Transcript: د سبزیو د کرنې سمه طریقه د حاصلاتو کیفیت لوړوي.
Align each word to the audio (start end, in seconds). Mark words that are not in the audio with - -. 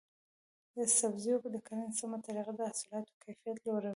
د 0.75 0.77
سبزیو 0.99 1.37
د 1.53 1.57
کرنې 1.67 1.87
سمه 1.99 2.17
طریقه 2.25 2.51
د 2.55 2.59
حاصلاتو 2.69 3.19
کیفیت 3.23 3.57
لوړوي. 3.65 3.89